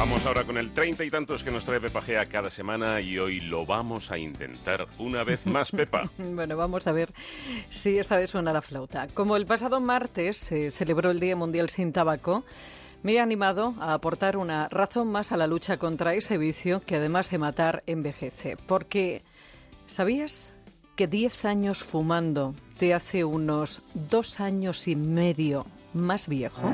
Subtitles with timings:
[0.00, 3.18] Vamos ahora con el treinta y tantos que nos trae Pepa Gea cada semana y
[3.18, 6.10] hoy lo vamos a intentar una vez más, Pepa.
[6.18, 7.10] bueno, vamos a ver
[7.68, 9.08] si esta vez suena la flauta.
[9.08, 12.44] Como el pasado martes se celebró el Día Mundial sin Tabaco,
[13.02, 16.96] me he animado a aportar una razón más a la lucha contra ese vicio que
[16.96, 18.56] además de matar envejece.
[18.56, 19.22] Porque,
[19.86, 20.54] ¿sabías
[20.96, 26.72] que 10 años fumando te hace unos dos años y medio más viejo?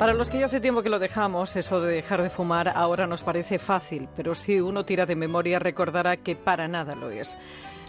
[0.00, 3.06] Para los que ya hace tiempo que lo dejamos, eso de dejar de fumar ahora
[3.06, 7.36] nos parece fácil, pero si uno tira de memoria recordará que para nada lo es.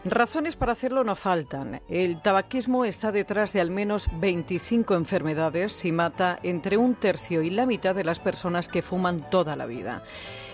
[0.03, 1.81] Razones para hacerlo no faltan.
[1.87, 7.49] El tabaquismo está detrás de al menos 25 enfermedades y mata entre un tercio y
[7.49, 10.03] la mitad de las personas que fuman toda la vida.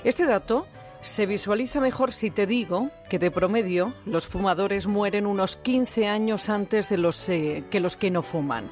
[0.04, 0.68] Este dato
[1.02, 6.50] se visualiza mejor si te digo que de promedio los fumadores mueren unos 15 años
[6.50, 8.70] antes de los eh, que los que no fuman.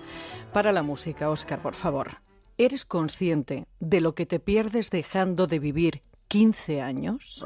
[0.54, 2.25] Para la música, Oscar, por favor.
[2.58, 7.44] ¿Eres consciente de lo que te pierdes dejando de vivir 15 años?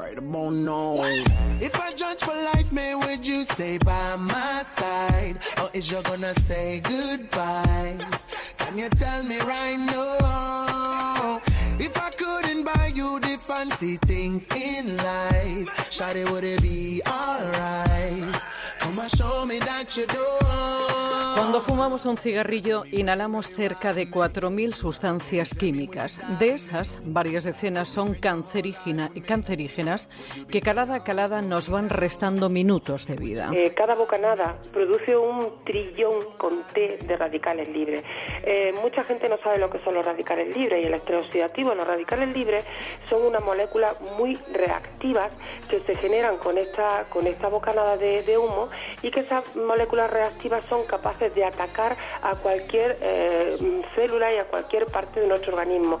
[19.16, 20.89] Show me that you do.
[21.34, 26.20] Cuando fumamos un cigarrillo, inhalamos cerca de 4.000 sustancias químicas.
[26.38, 30.08] De esas, varias decenas son cancerígenas
[30.50, 33.50] que calada a calada nos van restando minutos de vida.
[33.54, 38.02] Eh, cada bocanada produce un trillón con T de radicales libres.
[38.42, 41.74] Eh, mucha gente no sabe lo que son los radicales libres y el oxidativo.
[41.74, 42.64] Los radicales libres
[43.08, 45.32] son unas moléculas muy reactivas
[45.68, 48.68] que se generan con esta, con esta bocanada de, de humo
[49.02, 53.56] y que esas moléculas reactivas son capaces de atacar a cualquier eh,
[53.94, 55.98] célula y a cualquier parte de nuestro organismo.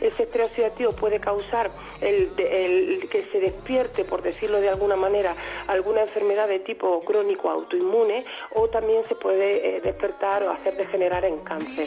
[0.00, 1.70] Ese estrés oxidativo puede causar
[2.00, 2.30] el,
[3.10, 5.34] que se despierte, por decirlo de alguna manera,
[5.66, 8.24] alguna enfermedad de tipo crónico autoinmune
[8.54, 11.86] o también se puede eh, despertar o hacer degenerar en cáncer.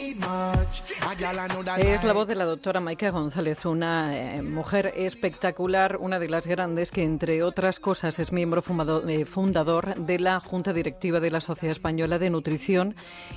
[1.78, 6.46] Es la voz de la doctora Maika González, una eh, mujer espectacular, una de las
[6.46, 11.72] grandes que, entre otras cosas, es miembro fundador de la Junta Directiva de la Sociedad
[11.72, 12.71] Española de Nutrición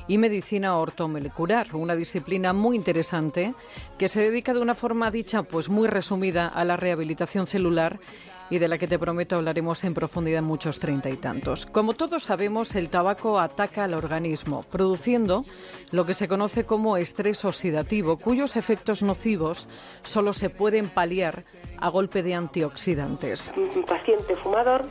[0.08, 3.54] y medicina ortomolecular, una disciplina muy interesante
[3.98, 8.00] que se dedica de una forma dicha, pues muy resumida, a la rehabilitación celular
[8.50, 11.66] y de la que te prometo hablaremos en profundidad en muchos treinta y tantos.
[11.66, 15.44] Como todos sabemos, el tabaco ataca al organismo, produciendo
[15.92, 19.68] lo que se conoce como estrés oxidativo, cuyos efectos nocivos
[20.04, 21.44] solo se pueden paliar
[21.80, 23.52] a golpe de antioxidantes.
[23.58, 24.86] Un paciente fumador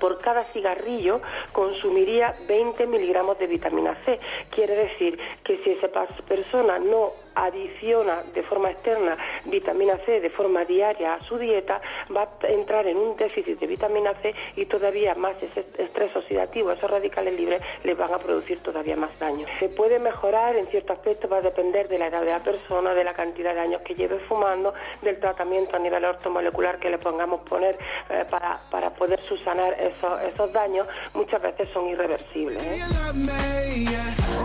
[0.00, 1.20] por cada cigarrillo
[1.52, 4.18] consumiría 20 miligramos de vitamina C.
[4.50, 5.88] Quiere decir que si esa
[6.26, 11.80] persona no adiciona de forma externa vitamina C de forma diaria a su dieta,
[12.14, 16.72] va a entrar en un déficit de vitamina C y todavía más ese estrés oxidativo,
[16.72, 19.46] esos radicales libres, le van a producir todavía más daño.
[19.58, 22.94] Se puede mejorar en cierto aspecto, va a depender de la edad de la persona,
[22.94, 26.98] de la cantidad de años que lleve fumando, del tratamiento a nivel ortomolecular que le
[26.98, 32.62] pongamos poner eh, para, para poder subsanar esos, esos daños, muchas veces son irreversibles.
[32.62, 32.80] ¿eh?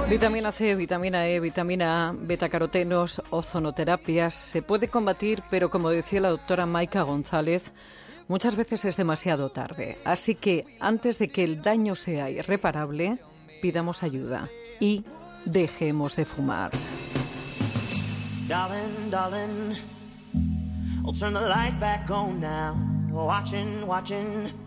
[0.10, 4.36] Vitamina C, vitamina E, vitamina A, beta carotenos, ozonoterapias.
[4.36, 7.74] Se puede combatir, pero como decía la doctora Maika González,
[8.28, 9.98] muchas veces es demasiado tarde.
[10.06, 13.18] Así que antes de que el daño sea irreparable,
[13.64, 14.48] pidamos ayuda
[14.80, 15.04] y
[15.46, 16.72] dejemos de fumar.
[18.48, 19.76] Darling, darling,
[21.20, 22.76] turn the lights back on now.
[23.12, 24.65] Watching, watching.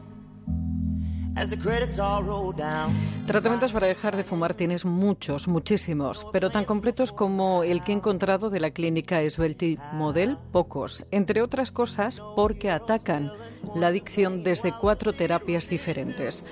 [3.26, 7.94] Tratamientos para dejar de fumar tienes muchos, muchísimos, pero tan completos como el que he
[7.94, 11.06] encontrado de la clínica Svelti Model, pocos.
[11.10, 13.30] Entre otras cosas, porque atacan
[13.74, 16.44] la adicción desde cuatro terapias diferentes.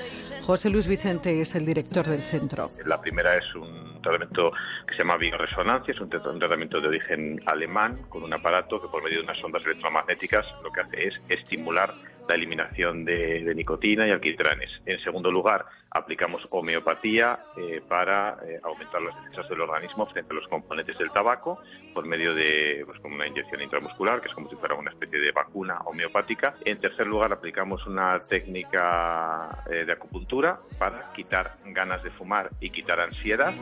[0.42, 2.70] José Luis Vicente es el director del centro.
[2.84, 4.52] La primera es un tratamiento
[4.86, 9.02] que se llama bioresonancia, es un tratamiento de origen alemán con un aparato que por
[9.02, 11.92] medio de unas ondas electromagnéticas lo que hace es estimular
[12.28, 14.70] la eliminación de, nicotina y alquitranes.
[14.84, 20.36] En segundo lugar, aplicamos homeopatía eh, para eh, aumentar las defensas del organismo frente a
[20.36, 21.60] los componentes del tabaco
[21.94, 25.32] por medio de pues, una inyección intramuscular, que es como si fuera una especie de
[25.32, 26.54] vacuna homeopática.
[26.64, 32.70] En tercer lugar, aplicamos una técnica eh, de acupuntura para quitar ganas de fumar y
[32.70, 33.54] quitar ansiedad.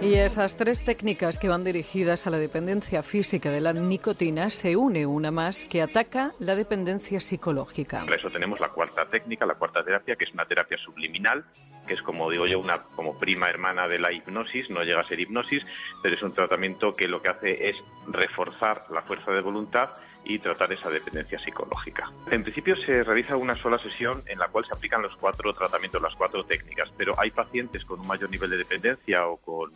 [0.00, 4.76] Y esas tres técnicas que van dirigidas a la dependencia física de la nicotina se
[4.76, 8.02] une una más que ataca la dependencia psicológica.
[8.04, 11.44] Por eso tenemos la cuarta técnica, la cuarta terapia, que es una terapia subliminal,
[11.88, 15.08] que es como digo yo, una como prima hermana de la hipnosis, no llega a
[15.08, 15.64] ser hipnosis,
[16.00, 19.90] pero es un tratamiento que lo que hace es reforzar la fuerza de voluntad
[20.24, 22.12] y tratar esa dependencia psicológica.
[22.30, 26.00] En principio se realiza una sola sesión en la cual se aplican los cuatro tratamientos,
[26.00, 29.72] las cuatro técnicas, pero hay pacientes con un mayor nivel de dependencia o con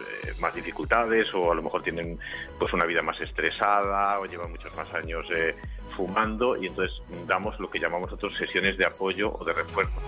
[0.00, 2.18] eh, más dificultades o a lo mejor tienen
[2.58, 5.54] pues una vida más estresada o llevan muchos más años eh,
[5.90, 6.96] fumando y entonces
[7.26, 10.00] damos lo que llamamos nosotros sesiones de apoyo o de refuerzo.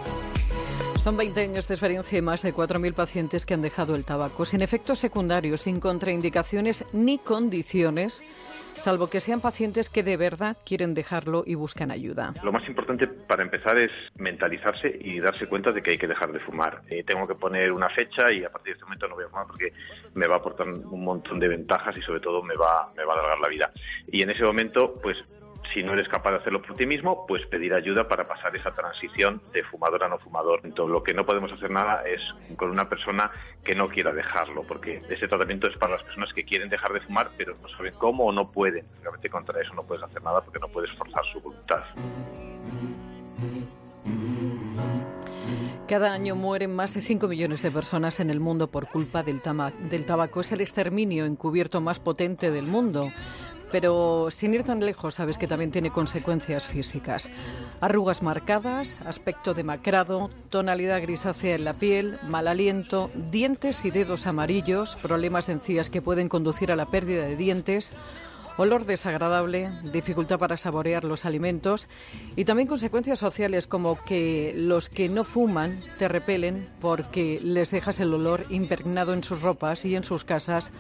[0.96, 4.44] Son 20 años de experiencia y más de 4.000 pacientes que han dejado el tabaco
[4.44, 8.22] sin efectos secundarios, sin contraindicaciones ni condiciones
[8.80, 12.34] salvo que sean pacientes que de verdad quieren dejarlo y buscan ayuda.
[12.42, 16.32] Lo más importante para empezar es mentalizarse y darse cuenta de que hay que dejar
[16.32, 16.82] de fumar.
[16.88, 19.28] Eh, tengo que poner una fecha y a partir de este momento no voy a
[19.28, 19.72] fumar porque
[20.14, 23.14] me va a aportar un montón de ventajas y sobre todo me va, me va
[23.14, 23.70] a alargar la vida.
[24.10, 25.16] Y en ese momento, pues
[25.72, 28.72] si no eres capaz de hacerlo por ti mismo, pues pedir ayuda para pasar esa
[28.72, 30.60] transición de fumador a no fumador.
[30.64, 32.20] Entonces, lo que no podemos hacer nada es
[32.56, 33.30] con una persona
[33.64, 37.00] que no quiera dejarlo, porque ese tratamiento es para las personas que quieren dejar de
[37.00, 38.84] fumar, pero no saben cómo o no pueden.
[39.02, 41.84] Realmente contra eso no puedes hacer nada porque no puedes forzar su voluntad.
[45.90, 49.40] Cada año mueren más de 5 millones de personas en el mundo por culpa del,
[49.90, 50.40] del tabaco.
[50.40, 53.10] Es el exterminio encubierto más potente del mundo.
[53.70, 57.30] Pero sin ir tan lejos, sabes que también tiene consecuencias físicas.
[57.80, 64.96] Arrugas marcadas, aspecto demacrado, tonalidad grisácea en la piel, mal aliento, dientes y dedos amarillos,
[64.96, 67.92] problemas de encías que pueden conducir a la pérdida de dientes,
[68.56, 71.88] olor desagradable, dificultad para saborear los alimentos
[72.36, 78.00] y también consecuencias sociales como que los que no fuman te repelen porque les dejas
[78.00, 80.72] el olor impregnado en sus ropas y en sus casas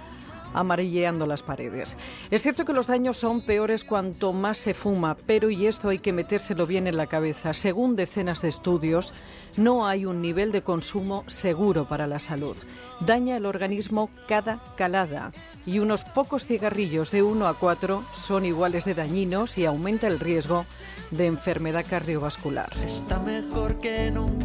[0.54, 1.96] amarilleando las paredes.
[2.30, 5.98] Es cierto que los daños son peores cuanto más se fuma, pero y esto hay
[5.98, 7.54] que metérselo bien en la cabeza.
[7.54, 9.12] Según decenas de estudios,
[9.56, 12.56] no hay un nivel de consumo seguro para la salud.
[13.00, 15.32] Daña el organismo cada calada
[15.66, 20.20] y unos pocos cigarrillos de 1 a 4 son iguales de dañinos y aumenta el
[20.20, 20.64] riesgo
[21.10, 22.70] de enfermedad cardiovascular.
[22.84, 24.44] Está mejor que nunca,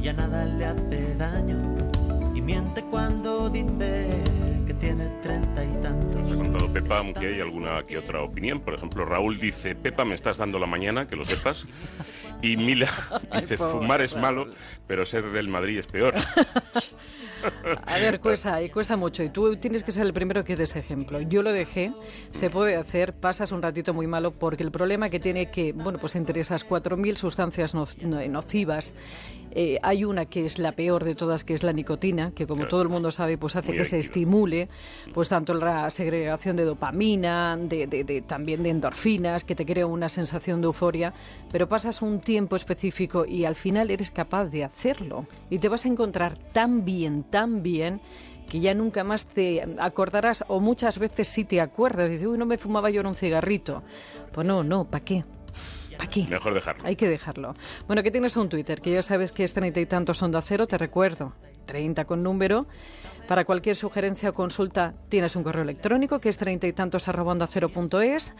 [0.00, 1.76] ya nada le hace daño
[2.34, 4.22] y miente cuando dice
[6.86, 8.60] Pepa, aunque hay alguna que otra opinión.
[8.60, 11.66] Por ejemplo, Raúl dice, Pepa, me estás dando la mañana, que lo sepas.
[12.42, 12.88] Y Mila
[13.40, 14.46] dice, fumar es malo,
[14.86, 16.14] pero ser del Madrid es peor.
[17.86, 19.22] A ver, cuesta, y cuesta mucho.
[19.22, 21.20] Y tú tienes que ser el primero que des ejemplo.
[21.20, 21.92] Yo lo dejé,
[22.30, 25.98] se puede hacer, pasas un ratito muy malo, porque el problema que tiene que, bueno,
[25.98, 28.94] pues entre esas 4.000 sustancias nocivas,
[29.58, 32.68] eh, hay una que es la peor de todas, que es la nicotina, que como
[32.68, 34.68] todo el mundo sabe, pues hace que se estimule,
[35.14, 40.10] pues tanto la segregación de dopamina, de, de, también de endorfinas, que te crea una
[40.10, 41.14] sensación de euforia,
[41.50, 45.26] pero pasas un tiempo específico y al final eres capaz de hacerlo.
[45.48, 48.02] Y te vas a encontrar tan bien, tan bien
[48.50, 52.10] que ya nunca más te acordarás o muchas veces sí te acuerdas.
[52.10, 53.82] Dices, uy, no me fumaba yo en un cigarrito.
[54.32, 55.24] Pues no, no, ¿para qué?
[55.96, 56.26] ¿Para qué?
[56.28, 56.86] Mejor dejarlo.
[56.86, 57.54] Hay que dejarlo.
[57.86, 60.66] Bueno, que tienes un Twitter, que ya sabes que es treinta y tantos onda cero,
[60.66, 61.32] te recuerdo.
[61.66, 62.66] 30 con número.
[63.26, 67.32] Para cualquier sugerencia o consulta tienes un correo electrónico que es treinta y tantos arroba
[67.32, 68.34] onda cero punto es.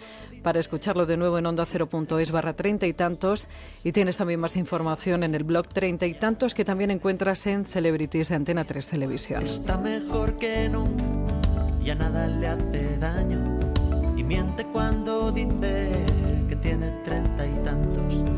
[0.45, 3.49] Para escucharlo de nuevo en onda cero punto es barra treinta y tantos.
[3.83, 7.65] Y tienes también más información en el blog treinta y tantos que también encuentras en
[7.65, 9.43] Celebrities de Antena 3 Televisión.
[9.43, 11.35] Está mejor que nunca,
[11.83, 13.59] ya nada le hace daño.
[14.17, 15.91] Y miente cuando dice
[16.67, 18.06] tiene treinta y tantos.